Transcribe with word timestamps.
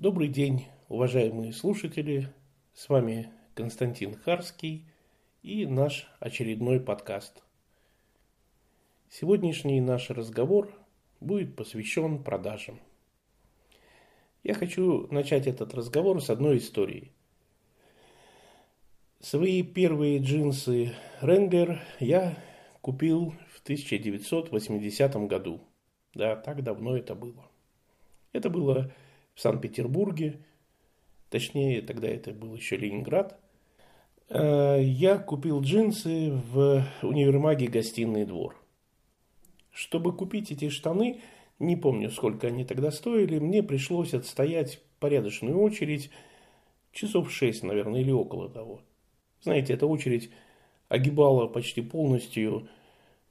Добрый 0.00 0.28
день, 0.28 0.64
уважаемые 0.88 1.52
слушатели. 1.52 2.32
С 2.72 2.88
вами 2.88 3.30
Константин 3.54 4.14
Харский 4.14 4.86
и 5.42 5.66
наш 5.66 6.06
очередной 6.20 6.80
подкаст. 6.80 7.42
Сегодняшний 9.10 9.78
наш 9.82 10.08
разговор 10.08 10.72
будет 11.20 11.54
посвящен 11.54 12.24
продажам. 12.24 12.80
Я 14.42 14.54
хочу 14.54 15.06
начать 15.10 15.46
этот 15.46 15.74
разговор 15.74 16.22
с 16.22 16.30
одной 16.30 16.56
истории. 16.56 17.12
Свои 19.20 19.62
первые 19.62 20.18
джинсы 20.18 20.94
Wrangler 21.20 21.78
я 21.98 22.38
купил 22.80 23.34
в 23.52 23.60
1980 23.64 25.14
году. 25.26 25.60
Да, 26.14 26.36
так 26.36 26.62
давно 26.62 26.96
это 26.96 27.14
было. 27.14 27.50
Это 28.32 28.48
было 28.48 28.90
в 29.40 29.42
Санкт-Петербурге, 29.42 30.44
точнее, 31.30 31.80
тогда 31.80 32.08
это 32.08 32.30
был 32.30 32.54
еще 32.54 32.76
Ленинград. 32.76 33.40
Э, 34.28 34.76
я 34.82 35.16
купил 35.16 35.62
джинсы 35.62 36.30
в 36.52 36.84
универмаге 37.00 37.66
«Гостиный 37.68 38.26
двор». 38.26 38.62
Чтобы 39.72 40.14
купить 40.14 40.52
эти 40.52 40.68
штаны, 40.68 41.22
не 41.58 41.74
помню, 41.74 42.10
сколько 42.10 42.48
они 42.48 42.66
тогда 42.66 42.90
стоили, 42.90 43.38
мне 43.38 43.62
пришлось 43.62 44.12
отстоять 44.12 44.82
порядочную 44.98 45.58
очередь, 45.58 46.10
часов 46.92 47.32
шесть, 47.32 47.62
наверное, 47.62 48.02
или 48.02 48.10
около 48.10 48.50
того. 48.50 48.82
Знаете, 49.40 49.72
эта 49.72 49.86
очередь 49.86 50.30
огибала 50.90 51.46
почти 51.46 51.80
полностью 51.80 52.68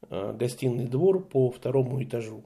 э, 0.10 0.34
гостиный 0.34 0.88
двор 0.88 1.24
по 1.24 1.52
второму 1.52 2.02
этажу, 2.02 2.44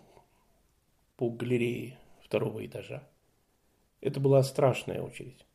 по 1.16 1.30
галерее 1.30 1.98
второго 2.26 2.66
этажа. 2.66 3.08
Это 4.04 4.20
была 4.20 4.44
страшная 4.44 5.02
очередь. 5.02 5.46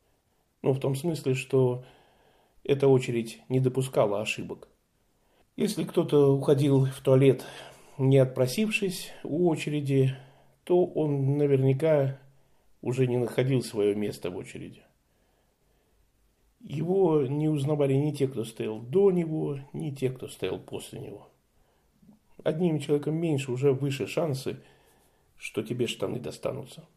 Ну, 0.62 0.72
в 0.72 0.80
том 0.80 0.94
смысле, 0.94 1.34
что 1.34 1.84
эта 2.64 2.88
очередь 2.88 3.42
не 3.50 3.60
допускала 3.60 4.22
ошибок. 4.22 4.68
Если 5.56 5.84
кто-то 5.84 6.34
уходил 6.34 6.86
в 6.86 6.98
туалет, 7.02 7.44
не 7.98 8.16
отпросившись 8.16 9.12
у 9.22 9.48
очереди, 9.48 10.16
то 10.64 10.86
он 10.86 11.36
наверняка 11.36 12.18
уже 12.80 13.06
не 13.06 13.18
находил 13.18 13.62
свое 13.62 13.94
место 13.94 14.30
в 14.30 14.36
очереди. 14.38 14.82
Его 16.60 17.26
не 17.26 17.50
узнавали 17.50 17.92
ни 17.92 18.12
те, 18.12 18.28
кто 18.28 18.44
стоял 18.44 18.80
до 18.80 19.10
него, 19.10 19.58
ни 19.74 19.90
те, 19.90 20.08
кто 20.08 20.26
стоял 20.26 20.58
после 20.58 21.00
него. 21.00 21.28
Одним 22.44 22.80
человеком 22.80 23.14
меньше 23.14 23.52
уже 23.52 23.74
выше 23.74 24.06
шансы, 24.06 24.58
что 25.36 25.62
тебе 25.62 25.86
штаны 25.86 26.18
достанутся. 26.18 26.88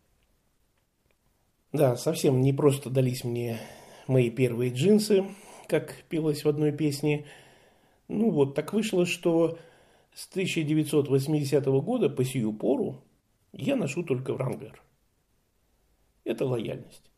Да, 1.74 1.96
совсем 1.96 2.42
не 2.42 2.52
просто 2.52 2.90
дались 2.90 3.24
мне 3.24 3.58
мои 4.08 4.30
первые 4.30 4.74
джинсы, 4.74 5.26
как 5.68 6.04
пелось 6.10 6.44
в 6.44 6.50
одной 6.50 6.74
песне. 6.74 7.26
Ну 8.10 8.30
вот, 8.30 8.56
так 8.56 8.74
вышло, 8.74 9.06
что 9.06 9.58
с 10.14 10.28
1980 10.28 11.66
года 11.66 12.10
по 12.10 12.26
сию 12.26 12.52
пору 12.52 13.02
я 13.54 13.78
ношу 13.78 14.04
только 14.04 14.34
Вранглер. 14.34 14.82
Это 16.26 16.46
лояльность. 16.46 17.10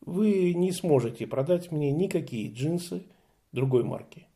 Вы 0.00 0.54
не 0.54 0.72
сможете 0.72 1.26
продать 1.26 1.70
мне 1.70 1.92
никакие 1.92 2.50
джинсы 2.50 3.04
другой 3.52 3.84
марки. 3.84 4.26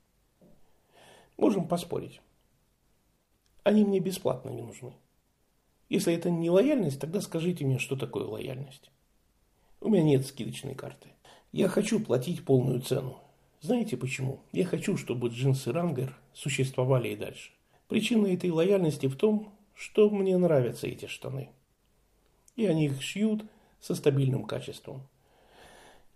Можем 1.38 1.66
поспорить. 1.66 2.20
Они 3.62 3.84
мне 3.84 4.00
бесплатно 4.00 4.50
не 4.50 4.60
нужны. 4.60 4.92
Если 5.88 6.12
это 6.12 6.30
не 6.30 6.50
лояльность, 6.50 7.00
тогда 7.00 7.22
скажите 7.22 7.64
мне, 7.64 7.78
что 7.78 7.96
такое 7.96 8.24
лояльность. 8.24 8.90
У 9.84 9.90
меня 9.90 10.02
нет 10.02 10.24
скидочной 10.24 10.74
карты. 10.74 11.10
Я 11.52 11.68
хочу 11.68 12.00
платить 12.00 12.42
полную 12.42 12.80
цену. 12.80 13.18
Знаете 13.60 13.98
почему? 13.98 14.40
Я 14.50 14.64
хочу, 14.64 14.96
чтобы 14.96 15.28
джинсы 15.28 15.72
Рангер 15.72 16.16
существовали 16.32 17.10
и 17.10 17.16
дальше. 17.16 17.50
Причина 17.86 18.28
этой 18.28 18.48
лояльности 18.48 19.08
в 19.08 19.16
том, 19.16 19.52
что 19.74 20.08
мне 20.08 20.38
нравятся 20.38 20.86
эти 20.86 21.04
штаны. 21.04 21.50
И 22.56 22.64
они 22.64 22.86
их 22.86 23.02
шьют 23.02 23.44
со 23.78 23.94
стабильным 23.94 24.46
качеством. 24.46 25.02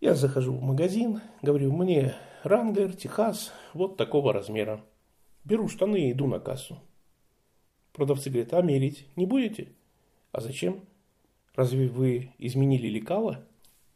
Я 0.01 0.15
захожу 0.15 0.55
в 0.55 0.63
магазин, 0.63 1.21
говорю, 1.43 1.71
мне 1.71 2.15
Рангер, 2.45 2.97
Техас, 2.97 3.53
вот 3.75 3.99
такого 3.99 4.33
размера. 4.33 4.83
Беру 5.45 5.69
штаны 5.69 6.09
и 6.09 6.13
иду 6.13 6.27
на 6.27 6.41
кассу. 6.41 6.79
Продавцы 7.93 8.31
говорят, 8.31 8.55
а 8.55 8.63
мерить 8.63 9.07
не 9.15 9.27
будете? 9.27 9.69
А 10.33 10.41
зачем? 10.41 10.81
Разве 11.55 11.89
вы 11.89 12.33
изменили 12.39 12.89
лекало? 12.89 13.45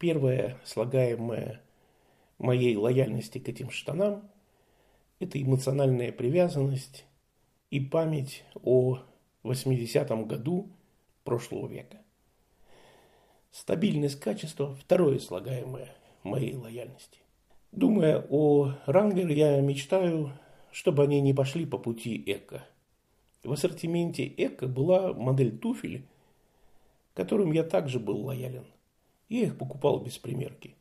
Первое, 0.03 0.59
слагаемое 0.65 1.61
моей 2.39 2.75
лояльности 2.75 3.39
к 3.39 3.49
этим 3.49 3.71
штанам, 3.71 4.29
это 5.21 5.41
эмоциональная 5.41 6.11
привязанность 6.11 7.05
и 7.71 7.79
память 7.79 8.43
о 8.65 8.99
80-м 9.45 10.27
году 10.27 10.73
прошлого 11.23 11.69
века. 11.69 11.99
Стабильность 13.53 14.19
качества– 14.19 14.75
второе 14.81 15.21
слагаемое 15.21 15.95
моей 16.25 16.57
лояльности. 16.57 17.21
Думая 17.71 18.27
о 18.29 18.75
Рангер, 18.87 19.29
я 19.29 19.61
мечтаю, 19.61 20.33
чтобы 20.73 21.05
они 21.05 21.21
не 21.21 21.33
пошли 21.33 21.65
по 21.65 21.79
пути 21.79 22.21
Эко. 22.27 22.67
В 23.45 23.53
ассортименте 23.53 24.27
Эко 24.27 24.67
была 24.67 25.13
модель 25.13 25.57
туфель, 25.57 26.05
которым 27.15 27.53
я 27.53 27.63
также 27.63 28.01
был 28.01 28.27
лоялен– 28.27 28.67
я 29.37 29.47
их 29.47 29.59
покупал 29.59 30.01
без 30.01 30.19
примерки. 30.19 30.75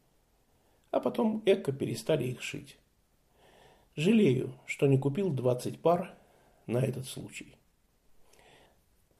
А 0.91 0.99
потом 0.99 1.41
Эко 1.45 1.71
перестали 1.71 2.27
их 2.27 2.41
шить. 2.41 2.77
Жалею, 3.95 4.53
что 4.65 4.87
не 4.87 4.97
купил 4.97 5.29
20 5.29 5.79
пар 5.79 6.13
на 6.67 6.79
этот 6.79 7.07
случай. 7.07 7.55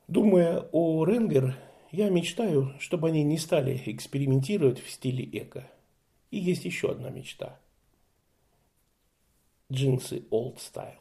Думая 0.08 0.68
о 0.72 1.06
Ренгер, 1.06 1.58
я 1.92 2.10
мечтаю, 2.10 2.74
чтобы 2.80 3.10
они 3.10 3.24
не 3.24 3.38
стали 3.38 3.82
экспериментировать 3.86 4.80
в 4.80 4.90
стиле 4.90 5.26
эко. 5.26 5.70
И 6.30 6.38
есть 6.38 6.66
еще 6.66 6.92
одна 6.92 7.10
мечта. 7.10 7.60
Джинсы 9.72 10.26
Old 10.32 10.58
Style. 10.58 11.00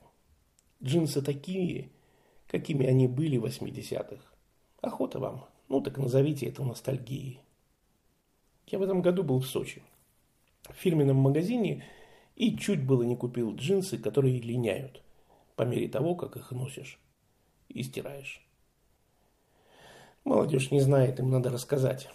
Джинсы 0.83 1.23
такие, 1.23 1.91
какими 2.47 2.87
они 2.87 3.09
были 3.09 3.37
в 3.37 3.47
80-х. 3.47 4.23
Охота 4.81 5.19
вам. 5.19 5.45
Ну 5.69 5.81
так 5.81 5.99
назовите 5.99 6.47
это 6.47 6.63
ностальгией. 6.63 7.41
Я 8.71 8.79
в 8.79 8.83
этом 8.83 9.03
году 9.03 9.25
был 9.25 9.41
в 9.41 9.47
Сочи, 9.47 9.83
в 10.63 10.75
фирменном 10.75 11.17
магазине, 11.17 11.85
и 12.37 12.57
чуть 12.57 12.85
было 12.85 13.03
не 13.03 13.17
купил 13.17 13.55
джинсы, 13.57 13.99
которые 13.99 14.39
линяют, 14.39 15.03
по 15.57 15.63
мере 15.63 15.89
того, 15.89 16.15
как 16.15 16.37
их 16.37 16.53
носишь 16.53 17.01
и 17.69 17.83
стираешь. 17.83 18.47
Молодежь 20.25 20.71
не 20.71 20.81
знает, 20.81 21.19
им 21.19 21.31
надо 21.31 21.51
рассказать. 21.51 22.09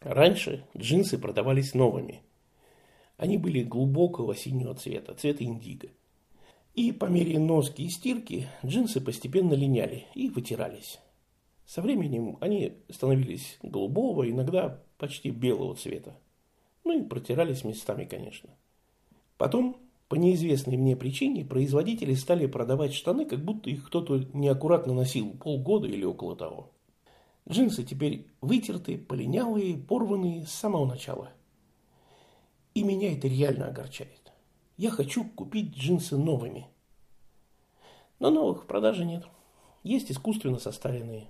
Раньше 0.00 0.66
джинсы 0.76 1.16
продавались 1.16 1.74
новыми. 1.74 2.22
Они 3.16 3.38
были 3.38 3.62
глубокого 3.62 4.34
синего 4.34 4.74
цвета, 4.74 5.14
цвета 5.14 5.44
индиго. 5.44 5.88
И 6.74 6.92
по 6.92 7.06
мере 7.06 7.38
носки 7.38 7.84
и 7.84 7.88
стирки 7.88 8.48
джинсы 8.64 9.00
постепенно 9.00 9.54
линяли 9.54 10.06
и 10.14 10.28
вытирались. 10.28 10.98
Со 11.66 11.80
временем 11.80 12.36
они 12.40 12.82
становились 12.90 13.58
голубого, 13.62 14.28
иногда 14.28 14.82
почти 15.02 15.30
белого 15.30 15.74
цвета. 15.74 16.14
Ну 16.84 16.96
и 16.96 17.02
протирались 17.02 17.64
местами, 17.64 18.04
конечно. 18.04 18.50
Потом, 19.36 19.76
по 20.06 20.14
неизвестной 20.14 20.76
мне 20.76 20.94
причине, 20.94 21.44
производители 21.44 22.14
стали 22.14 22.46
продавать 22.46 22.94
штаны, 22.94 23.24
как 23.24 23.44
будто 23.44 23.68
их 23.68 23.84
кто-то 23.84 24.24
неаккуратно 24.32 24.94
носил 24.94 25.32
полгода 25.32 25.88
или 25.88 26.04
около 26.04 26.36
того. 26.36 26.70
Джинсы 27.50 27.82
теперь 27.82 28.28
вытерты, 28.40 28.96
полинялые, 28.96 29.76
порванные 29.76 30.46
с 30.46 30.52
самого 30.52 30.86
начала. 30.86 31.32
И 32.72 32.84
меня 32.84 33.12
это 33.12 33.26
реально 33.26 33.66
огорчает. 33.66 34.32
Я 34.76 34.92
хочу 34.92 35.24
купить 35.24 35.74
джинсы 35.74 36.16
новыми. 36.16 36.68
Но 38.20 38.30
новых 38.30 38.62
в 38.62 38.66
продаже 38.66 39.04
нет. 39.04 39.24
Есть 39.82 40.12
искусственно 40.12 40.60
составленные. 40.60 41.26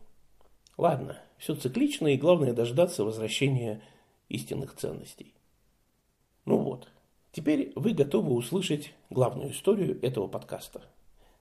Ладно, 0.77 1.17
все 1.43 1.57
циклично, 1.57 2.07
и 2.07 2.17
главное 2.17 2.53
дождаться 2.53 3.03
возвращения 3.03 3.83
истинных 4.29 4.77
ценностей. 4.77 5.35
Ну 6.45 6.59
вот, 6.59 6.87
теперь 7.33 7.73
вы 7.75 7.95
готовы 7.95 8.33
услышать 8.33 8.95
главную 9.11 9.51
историю 9.51 10.01
этого 10.03 10.29
подкаста. 10.29 10.83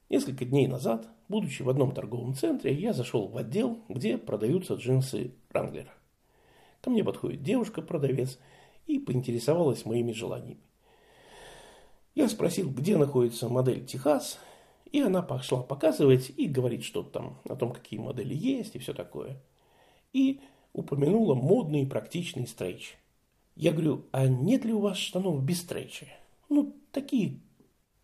Несколько 0.09 0.44
дней 0.44 0.65
назад, 0.65 1.07
будучи 1.30 1.62
в 1.62 1.69
одном 1.69 1.92
торговом 1.92 2.33
центре, 2.33 2.74
я 2.74 2.94
зашел 2.94 3.27
в 3.27 3.38
отдел, 3.38 3.77
где 3.89 4.18
продаются 4.18 4.74
джинсы 4.74 5.36
Wrangler. 5.53 5.88
Ко 6.81 6.89
мне 6.89 7.03
подходит 7.03 7.44
девушка-продавец 7.44 8.39
и 8.88 8.98
поинтересовалась 8.98 9.86
моими 9.86 10.13
желаниями. 10.13 10.62
Я 12.15 12.27
спросил, 12.27 12.71
где 12.71 12.98
находится 12.98 13.50
модель 13.50 13.86
Техас, 13.86 14.39
и 14.92 15.00
она 15.00 15.21
пошла 15.21 15.62
показывать 15.62 16.31
и 16.36 16.48
говорить 16.48 16.86
что-то 16.86 17.12
там 17.12 17.38
о 17.48 17.56
том, 17.56 17.71
какие 17.71 18.00
модели 18.00 18.33
есть 18.33 18.75
и 18.75 18.80
все 18.80 18.95
такое. 18.95 19.39
И 20.13 20.41
упомянула 20.73 21.35
модный 21.35 21.83
и 21.83 21.85
практичный 21.85 22.47
стрейч. 22.47 22.97
Я 23.55 23.71
говорю, 23.71 24.05
а 24.11 24.27
нет 24.27 24.65
ли 24.65 24.73
у 24.73 24.79
вас 24.79 24.97
штанов 24.97 25.43
без 25.43 25.61
стрейча? 25.61 26.07
Ну, 26.49 26.75
такие, 26.91 27.39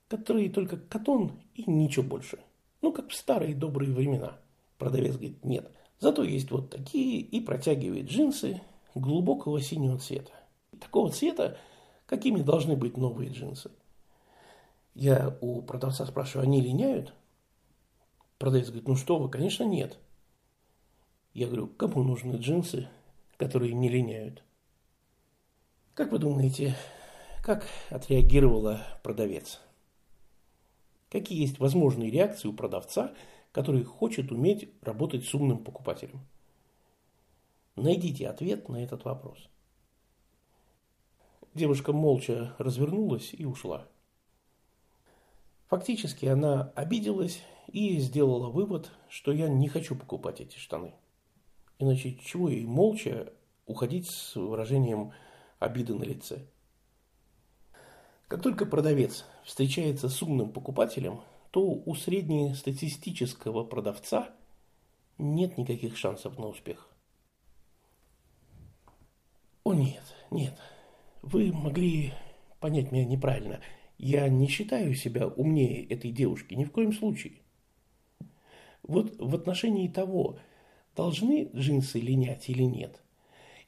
которые 0.08 0.50
только 0.50 0.78
катон 0.78 1.40
и 1.56 1.70
ничего 1.70 2.06
больше. 2.06 2.40
Ну, 2.82 2.92
как 2.92 3.10
в 3.10 3.16
старые 3.16 3.56
добрые 3.56 3.92
времена. 3.92 4.38
Продавец 4.78 5.14
говорит, 5.14 5.44
нет. 5.44 5.72
Зато 6.00 6.24
есть 6.24 6.52
вот 6.52 6.70
такие 6.70 7.22
и 7.22 7.42
протягивает 7.42 8.08
джинсы 8.08 8.62
глубокого 8.94 9.60
синего 9.62 9.98
цвета. 9.98 10.32
Такого 10.80 11.10
цвета, 11.12 11.58
какими 12.06 12.42
должны 12.42 12.76
быть 12.76 12.98
новые 12.98 13.32
джинсы. 13.32 13.72
Я 14.94 15.36
у 15.42 15.62
продавца 15.62 16.06
спрашиваю, 16.06 16.44
они 16.44 16.62
линяют? 16.62 17.14
Продавец 18.38 18.68
говорит, 18.68 18.88
ну 18.88 18.96
что 18.96 19.18
вы, 19.18 19.30
конечно 19.30 19.64
нет. 19.64 19.98
Я 21.38 21.46
говорю, 21.46 21.68
кому 21.68 22.02
нужны 22.02 22.38
джинсы, 22.38 22.90
которые 23.38 23.76
не 23.76 23.90
линяют? 23.90 24.44
Как 25.94 26.12
вы 26.12 26.18
думаете, 26.18 26.76
как 27.44 27.64
отреагировала 27.92 28.82
продавец? 29.04 29.62
Какие 31.12 31.40
есть 31.40 31.60
возможные 31.60 32.10
реакции 32.10 32.48
у 32.48 32.54
продавца, 32.54 33.14
который 33.52 33.84
хочет 33.84 34.32
уметь 34.32 34.72
работать 34.82 35.26
с 35.26 35.36
умным 35.36 35.64
покупателем? 35.64 36.26
Найдите 37.76 38.28
ответ 38.28 38.68
на 38.68 38.84
этот 38.84 39.06
вопрос. 39.06 39.38
Девушка 41.54 41.94
молча 41.94 42.56
развернулась 42.58 43.36
и 43.38 43.46
ушла. 43.46 43.88
Фактически 45.68 46.26
она 46.26 46.72
обиделась 46.74 47.44
и 47.68 48.00
сделала 48.00 48.50
вывод, 48.50 48.92
что 49.08 49.32
я 49.32 49.48
не 49.48 49.68
хочу 49.68 49.96
покупать 49.96 50.42
эти 50.42 50.58
штаны. 50.58 50.96
Иначе 51.80 52.18
чего 52.24 52.50
ей 52.50 52.66
молча 52.66 53.32
уходить 53.66 54.08
с 54.10 54.36
выражением 54.36 55.12
обиды 55.60 55.94
на 55.94 56.04
лице? 56.04 56.46
Как 58.28 58.42
только 58.42 58.66
продавец 58.66 59.26
встречается 59.44 60.10
с 60.10 60.22
умным 60.22 60.52
покупателем, 60.52 61.22
то 61.52 61.62
у 61.62 61.96
среднестатистического 61.96 63.64
продавца 63.64 64.30
нет 65.18 65.58
никаких 65.58 65.98
шансов 65.98 66.38
на 66.38 66.48
успех. 66.48 66.90
О 69.64 69.74
нет, 69.74 70.04
нет, 70.32 70.58
вы 71.22 71.52
могли 71.54 72.14
понять 72.60 72.92
меня 72.92 73.06
неправильно. 73.06 73.60
Я 73.98 74.28
не 74.30 74.48
считаю 74.48 74.94
себя 74.94 75.28
умнее 75.28 75.86
этой 75.86 76.12
девушки, 76.12 76.54
ни 76.54 76.64
в 76.64 76.72
коем 76.72 76.94
случае. 76.94 77.42
Вот 78.84 79.16
в 79.20 79.36
отношении 79.36 79.88
того, 79.88 80.38
должны 80.98 81.50
джинсы 81.56 82.02
линять 82.02 82.50
или 82.50 82.64
нет, 82.64 83.02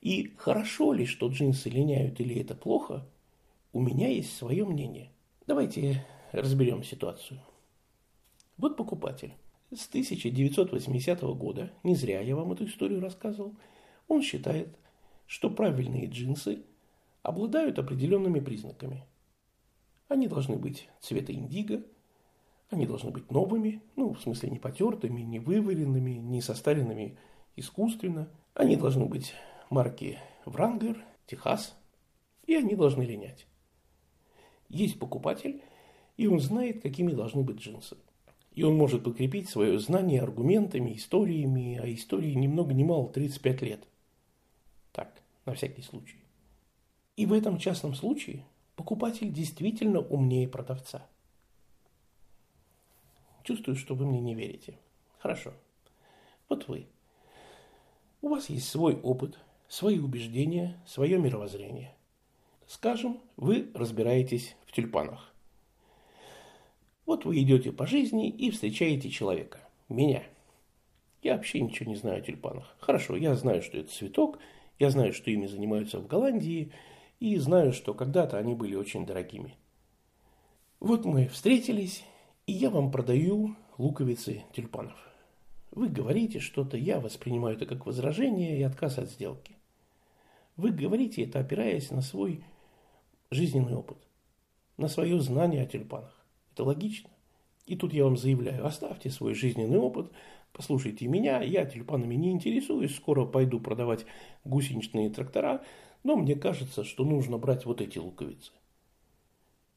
и 0.02 0.34
хорошо 0.36 0.92
ли, 0.92 1.06
что 1.06 1.30
джинсы 1.30 1.70
линяют 1.70 2.20
или 2.20 2.42
это 2.42 2.56
плохо– 2.56 3.08
у 3.72 3.82
меня 3.82 4.08
есть 4.08 4.36
свое 4.36 4.66
мнение. 4.66 5.12
Давайте 5.46 6.04
разберем 6.32 6.84
ситуацию. 6.84 7.40
Вот 8.58 8.78
покупатель. 8.78 9.34
С 9.72 9.88
1980 9.88 11.22
года, 11.38 11.72
не 11.84 11.94
зря 11.94 12.20
я 12.22 12.36
вам 12.36 12.52
эту 12.52 12.66
историю 12.66 13.00
рассказывал, 13.00 13.56
он 14.08 14.24
считает, 14.24 14.76
что 15.28 15.52
правильные 15.52 16.08
джинсы 16.08 16.64
обладают 17.22 17.78
определенными 17.78 18.40
признаками. 18.40 19.04
Они 20.08 20.28
должны 20.28 20.56
быть 20.56 20.90
цвета 21.00 21.32
индиго, 21.32 21.84
они 22.70 22.86
должны 22.86 23.12
быть 23.12 23.32
новыми, 23.32 23.82
ну, 23.96 24.14
в 24.14 24.22
смысле 24.22 24.52
не 24.52 24.60
потертыми, 24.60 25.22
не 25.22 25.40
вываренными, 25.40 26.12
не 26.12 26.42
состаренными 26.42 27.18
искусственно. 27.56 28.30
Они 28.54 28.76
должны 28.76 29.06
быть 29.06 29.34
марки 29.70 30.20
Wrangler, 30.46 30.98
Техас, 31.26 31.76
и 32.46 32.56
они 32.56 32.76
должны 32.76 33.04
линять. 33.04 33.48
Есть 34.70 35.00
покупатель, 35.00 35.64
и 36.18 36.28
он 36.28 36.40
знает, 36.40 36.82
какими 36.82 37.12
должны 37.12 37.44
быть 37.44 37.58
джинсы. 37.58 37.98
И 38.52 38.64
он 38.64 38.76
может 38.76 39.04
подкрепить 39.04 39.50
свое 39.50 39.80
знание 39.80 40.22
аргументами, 40.22 40.96
историями, 40.96 41.80
а 41.82 41.92
истории 41.92 42.34
ни 42.34 42.48
много 42.48 42.74
ни 42.74 42.84
мало 42.84 43.10
35 43.10 43.62
лет. 43.62 43.88
Так, 44.92 45.22
на 45.46 45.54
всякий 45.54 45.82
случай. 45.82 46.24
И 47.16 47.26
в 47.26 47.34
этом 47.34 47.58
частном 47.58 47.96
случае 47.96 48.46
покупатель 48.76 49.32
действительно 49.32 50.00
умнее 50.00 50.48
продавца. 50.48 51.08
Чувствую, 53.50 53.78
что 53.78 53.96
вы 53.96 54.06
мне 54.06 54.20
не 54.20 54.36
верите. 54.36 54.78
Хорошо. 55.18 55.54
Вот 56.50 56.68
вы. 56.68 56.86
У 58.22 58.30
вас 58.30 58.48
есть 58.52 58.70
свой 58.70 58.94
опыт, 59.02 59.40
свои 59.68 59.98
убеждения, 59.98 60.80
свое 60.86 61.18
мировоззрение. 61.18 61.96
Скажем, 62.68 63.20
вы 63.38 63.72
разбираетесь 63.74 64.56
в 64.68 64.72
тюльпанах. 64.72 65.34
Вот 67.08 67.26
вы 67.26 67.42
идете 67.42 67.72
по 67.72 67.88
жизни 67.88 68.30
и 68.30 68.52
встречаете 68.52 69.10
человека, 69.10 69.68
меня. 69.88 70.22
Я 71.24 71.36
вообще 71.36 71.60
ничего 71.60 71.90
не 71.90 71.96
знаю 71.96 72.20
о 72.20 72.22
тюльпанах. 72.22 72.76
Хорошо, 72.80 73.16
я 73.18 73.34
знаю, 73.34 73.64
что 73.64 73.80
это 73.80 73.92
цветок, 73.92 74.38
я 74.78 74.92
знаю, 74.92 75.12
что 75.12 75.32
ими 75.32 75.48
занимаются 75.48 75.98
в 76.00 76.06
Голландии, 76.06 76.72
и 77.20 77.36
знаю, 77.38 77.74
что 77.74 77.96
когда-то 77.96 78.38
они 78.38 78.54
были 78.54 78.76
очень 78.76 79.08
дорогими. 79.08 79.58
Вот 80.80 81.04
мы 81.04 81.28
встретились, 81.30 82.04
и 82.50 82.52
я 82.52 82.72
вам 82.72 82.90
продаю 82.90 83.56
луковицы 83.78 84.44
тюльпанов. 84.54 84.98
Вы 85.70 85.88
говорите 85.88 86.40
что-то, 86.40 86.78
я 86.78 87.00
воспринимаю 87.00 87.56
это 87.56 87.68
как 87.68 87.86
возражение 87.86 88.58
и 88.58 88.64
отказ 88.64 88.98
от 88.98 89.12
сделки. 89.12 89.56
Вы 90.58 90.72
говорите 90.72 91.22
это, 91.22 91.42
опираясь 91.42 91.92
на 91.92 92.02
свой 92.02 92.44
жизненный 93.30 93.76
опыт, 93.76 94.00
на 94.78 94.88
свое 94.88 95.20
знание 95.20 95.62
о 95.62 95.68
тюльпанах. 95.68 96.26
Это 96.54 96.64
логично. 96.64 97.12
И 97.68 97.76
тут 97.76 97.94
я 97.94 98.06
вам 98.06 98.18
заявляю, 98.18 98.66
оставьте 98.66 99.12
свой 99.12 99.36
жизненный 99.36 99.78
опыт, 99.78 100.12
послушайте 100.52 101.06
меня, 101.08 101.44
я 101.44 101.66
тюльпанами 101.66 102.16
не 102.16 102.32
интересуюсь, 102.32 102.96
скоро 102.96 103.26
пойду 103.26 103.60
продавать 103.60 104.08
гусеничные 104.44 105.12
трактора, 105.12 105.64
но 106.02 106.16
мне 106.16 106.34
кажется, 106.34 106.84
что 106.84 107.06
нужно 107.06 107.38
брать 107.38 107.68
вот 107.68 107.80
эти 107.80 108.00
луковицы. 108.00 108.54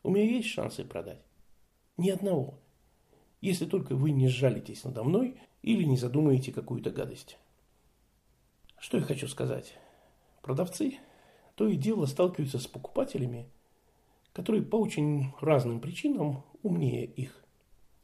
У 0.03 0.11
меня 0.11 0.25
есть 0.25 0.49
шансы 0.49 0.87
продать? 0.87 1.21
Ни 2.03 2.11
одного. 2.11 2.59
Если 3.41 3.65
только 3.65 3.95
вы 3.95 4.11
не 4.11 4.27
сжалитесь 4.27 4.83
надо 4.83 5.05
мной 5.05 5.37
или 5.63 5.85
не 5.85 5.97
задумаете 5.97 6.51
какую-то 6.51 6.91
гадость. 6.91 7.39
Что 8.81 8.97
я 8.99 9.05
хочу 9.05 9.29
сказать? 9.29 9.79
Продавцы 10.43 10.99
то 11.55 11.69
и 11.69 11.77
дело 11.77 12.06
сталкиваются 12.06 12.59
с 12.59 12.67
покупателями, 12.67 13.49
которые 14.32 14.65
по 14.65 14.75
очень 14.75 15.32
разным 15.41 15.79
причинам 15.79 16.43
умнее 16.65 17.05
их. 17.05 17.44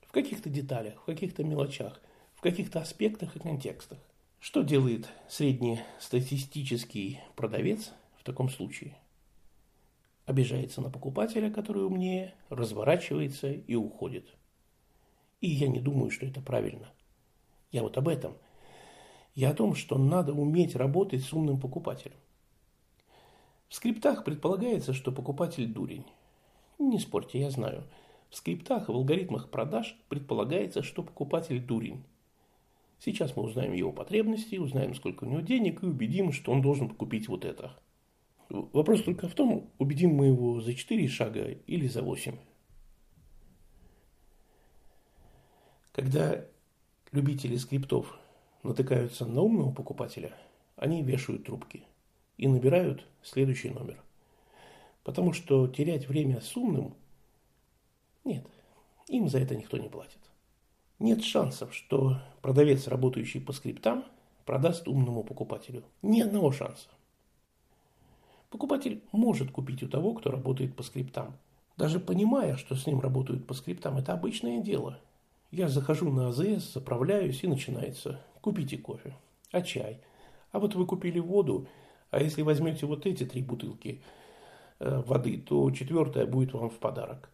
В 0.07 0.13
каких-то 0.13 0.49
деталях, 0.49 1.03
в 1.03 1.05
каких-то 1.05 1.43
мелочах, 1.43 2.01
в 2.37 2.41
каких-то 2.41 2.81
аспектах 2.81 3.35
и 3.35 3.41
контекстах. 3.41 3.99
Что 4.39 4.63
делает 4.63 5.09
среднестатистический 5.29 7.19
продавец 7.35 7.91
в 8.17 8.23
таком 8.23 8.49
случае? 8.49 8.97
Обижается 10.29 10.83
на 10.83 10.91
покупателя, 10.91 11.51
который 11.51 11.87
умнее, 11.87 12.35
разворачивается 12.51 13.51
и 13.51 13.75
уходит. 13.75 14.27
И 15.41 15.49
я 15.49 15.69
не 15.69 15.81
думаю, 15.81 16.11
что 16.11 16.27
это 16.27 16.43
правильно. 16.43 16.93
Я 17.73 17.83
вот 17.83 17.97
об 17.97 18.09
этом. 18.09 18.35
Я 19.35 19.53
о 19.53 19.55
том, 19.55 19.75
что 19.75 19.97
надо 19.97 20.35
уметь 20.35 20.77
работать 20.77 21.23
с 21.23 21.33
умным 21.33 21.59
покупателем. 21.59 22.19
В 23.71 23.75
скриптах 23.75 24.23
предполагается, 24.23 24.93
что 24.93 25.13
покупатель 25.13 25.67
дурень. 25.67 26.05
Не 26.79 26.99
спорьте, 26.99 27.41
я 27.41 27.49
знаю. 27.49 27.85
В 28.29 28.37
скриптах, 28.37 28.91
в 28.91 28.93
алгоритмах 28.93 29.49
продаж 29.49 29.97
предполагается, 30.11 30.83
что 30.83 31.03
покупатель 31.03 31.65
дурень. 31.65 32.05
Сейчас 32.99 33.35
мы 33.35 33.45
узнаем 33.45 33.73
его 33.73 33.93
потребности, 33.93 34.57
узнаем, 34.57 34.95
сколько 34.95 35.25
у 35.25 35.27
него 35.27 35.41
денег 35.41 35.83
и 35.83 35.87
убедим, 35.87 36.33
что 36.33 36.53
он 36.53 36.61
должен 36.61 36.91
купить 36.91 37.29
вот 37.29 37.47
это. 37.47 37.73
Вопрос 38.49 39.03
только 39.03 39.29
в 39.29 39.35
том, 39.35 39.71
убедим 39.79 40.15
мы 40.15 40.27
его 40.27 40.61
за 40.61 40.75
4 40.75 41.09
шага 41.09 41.51
или 41.67 41.87
за 41.87 42.03
8. 42.03 42.37
Когда 45.93 46.45
любители 47.13 47.57
скриптов 47.57 48.19
натыкаются 48.63 49.27
на 49.27 49.43
умного 49.43 49.73
покупателя, 49.73 50.33
они 50.77 51.03
вешают 51.03 51.45
трубки– 51.45 51.85
и 52.39 52.47
набирают 52.47 53.05
следующий 53.23 53.71
номер. 53.71 54.03
Потому 55.03 55.33
что 55.33 55.67
терять 55.69 56.09
время 56.09 56.41
с 56.41 56.57
умным 56.57 56.95
нет, 58.25 58.47
им 59.09 59.29
за 59.29 59.41
это 59.41 59.57
никто 59.57 59.77
не 59.77 59.89
платит. 59.89 60.19
Нет 60.99 61.23
шансов, 61.23 61.75
что 61.75 62.19
продавец, 62.43 62.87
работающий 62.87 63.41
по 63.41 63.53
скриптам, 63.53 64.05
продаст 64.45 64.89
умному 64.89 65.23
покупателю. 65.23 65.85
Ни 66.03 66.21
одного 66.21 66.53
шанса. 66.53 66.89
Покупатель 68.51 69.03
может 69.13 69.51
купить 69.51 69.83
у 69.83 69.89
того, 69.89 70.15
кто 70.15 70.31
работает 70.31 70.75
по 70.75 70.83
скриптам. 70.83 71.37
Даже 71.77 72.01
понимая, 72.01 72.57
что 72.57 72.75
с 72.75 72.87
ним 72.87 73.01
работают 73.01 73.47
по 73.47 73.55
скриптам, 73.55 73.99
это 73.99 74.13
обычное 74.13 74.61
дело. 74.61 74.99
Я 75.51 75.69
захожу 75.69 76.11
на 76.11 76.29
АЗС, 76.29 76.73
заправляюсь 76.75 77.43
и 77.45 77.49
начинается. 77.49 78.21
Купите 78.41 78.79
кофе. 78.79 79.15
А 79.51 79.63
чай? 79.63 80.01
А 80.51 80.59
вот 80.59 80.75
вы 80.75 80.87
купили 80.87 81.19
воду, 81.19 81.69
а 82.11 82.23
если 82.23 82.43
возьмете 82.43 82.87
вот 82.87 83.07
эти 83.07 83.25
три 83.25 83.43
бутылки 83.43 84.03
э, 84.79 85.03
воды, 85.07 85.39
то 85.39 85.71
четвертая 85.71 86.27
будет 86.27 86.53
вам 86.53 86.71
в 86.71 86.79
подарок. 86.79 87.31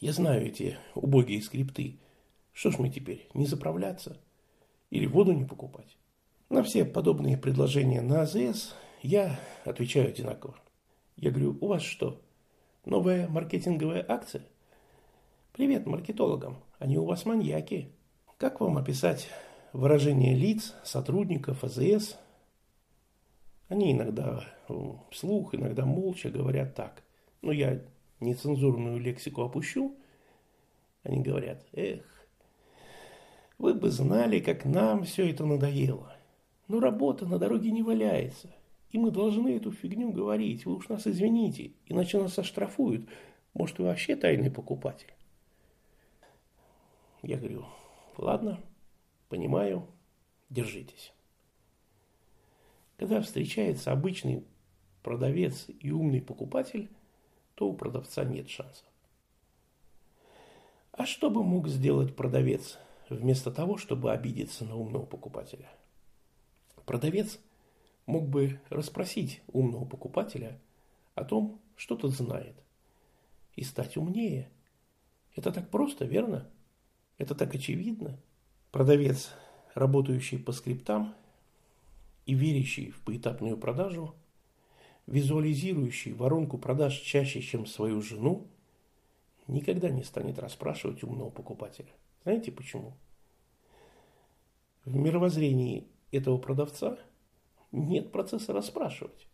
Я 0.00 0.12
знаю 0.12 0.46
эти 0.46 0.76
убогие 0.94 1.40
скрипты. 1.42 1.98
Что 2.52 2.70
ж 2.70 2.78
мы 2.78 2.90
теперь, 2.90 3.28
не 3.34 3.46
заправляться? 3.46 4.20
Или 4.90 5.06
воду 5.06 5.32
не 5.32 5.44
покупать? 5.44 5.96
На 6.50 6.62
все 6.62 6.84
подобные 6.84 7.38
предложения 7.38 8.02
на 8.02 8.22
АЗС 8.22 8.74
я 9.02 9.38
отвечаю 9.64 10.08
одинаково. 10.08 10.54
Я 11.16 11.30
говорю, 11.30 11.58
у 11.60 11.66
вас 11.66 11.82
что, 11.82 12.20
новая 12.84 13.28
маркетинговая 13.28 14.04
акция? 14.08 14.44
Привет 15.52 15.86
маркетологам, 15.86 16.58
они 16.78 16.96
у 16.98 17.04
вас 17.04 17.26
маньяки. 17.26 17.92
Как 18.38 18.60
вам 18.60 18.78
описать 18.78 19.28
выражение 19.72 20.34
лиц 20.34 20.74
сотрудников 20.84 21.64
АЗС? 21.64 22.16
Они 23.68 23.92
иногда 23.92 24.44
вслух, 25.10 25.54
иногда 25.54 25.84
молча 25.84 26.30
говорят 26.30 26.74
так. 26.74 27.02
Но 27.42 27.52
я 27.52 27.82
нецензурную 28.20 28.98
лексику 28.98 29.42
опущу. 29.42 29.96
Они 31.02 31.20
говорят, 31.20 31.64
эх, 31.72 32.04
вы 33.58 33.74
бы 33.74 33.90
знали, 33.90 34.38
как 34.38 34.64
нам 34.64 35.04
все 35.04 35.28
это 35.28 35.44
надоело. 35.44 36.14
Но 36.68 36.78
работа 36.78 37.26
на 37.26 37.38
дороге 37.38 37.72
не 37.72 37.82
валяется. 37.82 38.48
И 38.92 38.98
мы 38.98 39.10
должны 39.10 39.56
эту 39.56 39.72
фигню 39.72 40.12
говорить. 40.12 40.66
Вы 40.66 40.76
уж 40.76 40.88
нас 40.88 41.06
извините, 41.06 41.72
иначе 41.86 42.20
нас 42.20 42.38
оштрафуют. 42.38 43.08
Может, 43.54 43.78
вы 43.78 43.86
вообще 43.86 44.16
тайный 44.16 44.50
покупатель? 44.50 45.12
Я 47.22 47.38
говорю, 47.38 47.64
ладно, 48.18 48.60
понимаю, 49.30 49.86
держитесь. 50.50 51.12
Когда 52.98 53.22
встречается 53.22 53.92
обычный 53.92 54.44
продавец 55.02 55.66
и 55.80 55.90
умный 55.90 56.20
покупатель, 56.20 56.90
то 57.54 57.68
у 57.68 57.74
продавца 57.74 58.24
нет 58.24 58.50
шансов. 58.50 58.86
А 60.92 61.06
что 61.06 61.30
бы 61.30 61.42
мог 61.42 61.68
сделать 61.68 62.14
продавец 62.14 62.78
вместо 63.08 63.50
того, 63.50 63.78
чтобы 63.78 64.12
обидеться 64.12 64.66
на 64.66 64.76
умного 64.76 65.06
покупателя? 65.06 65.70
Продавец 66.84 67.40
мог 68.06 68.28
бы 68.28 68.60
расспросить 68.68 69.42
умного 69.48 69.84
покупателя 69.84 70.58
о 71.14 71.24
том, 71.24 71.60
что 71.76 71.96
тот 71.96 72.12
знает, 72.12 72.56
и 73.54 73.64
стать 73.64 73.96
умнее. 73.96 74.50
Это 75.34 75.52
так 75.52 75.70
просто, 75.70 76.04
верно? 76.04 76.48
Это 77.18 77.34
так 77.34 77.54
очевидно. 77.54 78.18
Продавец, 78.70 79.30
работающий 79.74 80.38
по 80.38 80.52
скриптам 80.52 81.14
и 82.26 82.34
верящий 82.34 82.90
в 82.90 83.00
поэтапную 83.02 83.56
продажу, 83.56 84.14
визуализирующий 85.06 86.12
воронку 86.12 86.58
продаж 86.58 86.98
чаще, 86.98 87.42
чем 87.42 87.66
свою 87.66 88.00
жену, 88.02 88.46
никогда 89.48 89.90
не 89.90 90.04
станет 90.04 90.38
расспрашивать 90.38 91.02
умного 91.02 91.30
покупателя. 91.30 91.90
Знаете 92.24 92.52
почему? 92.52 92.94
В 94.84 94.96
мировоззрении 94.96 95.86
этого 96.10 96.38
продавца 96.38 96.98
нет 97.72 98.12
процесса 98.12 98.52
расспрашивать. 98.52 99.26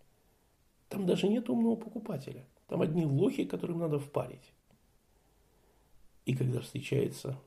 Там 0.88 1.06
даже 1.06 1.28
нет 1.28 1.50
умного 1.50 1.76
покупателя. 1.76 2.46
Там 2.66 2.80
одни 2.80 3.04
лохи, 3.04 3.44
которым 3.44 3.80
надо 3.80 3.98
впарить. 3.98 4.52
И 6.24 6.34
когда 6.34 6.60
встречается 6.60 7.38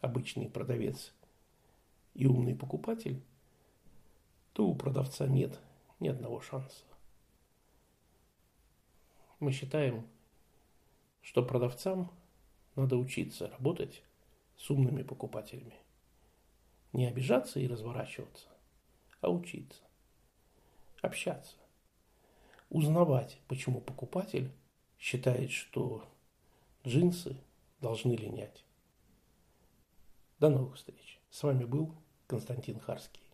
обычный 0.00 0.48
продавец 0.48 1.14
и 2.14 2.26
умный 2.26 2.54
покупатель, 2.54 3.22
то 4.52 4.66
у 4.66 4.74
продавца 4.74 5.26
нет 5.26 5.58
ни 6.00 6.08
одного 6.08 6.40
шанса. 6.40 6.84
Мы 9.40 9.52
считаем, 9.52 10.06
что 11.22 11.44
продавцам 11.44 12.10
надо 12.74 12.96
учиться 12.96 13.48
работать 13.48 14.02
с 14.56 14.70
умными 14.70 15.02
покупателями. 15.02 15.74
Не 16.92 17.06
обижаться 17.06 17.60
и 17.60 17.68
разворачиваться, 17.68 18.48
а 19.20 19.30
учиться, 19.30 19.82
общаться, 21.00 21.56
узнавать, 22.70 23.40
почему 23.48 23.80
покупатель 23.80 24.52
считает, 24.98 25.50
что 25.50 26.04
джинсы 26.86 27.36
должны 27.80 28.14
линять. 28.14 28.64
До 30.38 30.48
новых 30.48 30.76
встреч. 30.76 31.20
С 31.30 31.42
вами 31.42 31.64
был 31.64 31.94
Константин 32.26 32.78
Харский. 32.78 33.27